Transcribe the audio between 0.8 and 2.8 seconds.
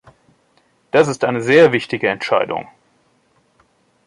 Das ist eine sehr wichtige Entscheidung.